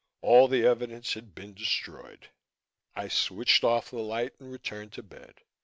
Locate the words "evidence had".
0.65-1.35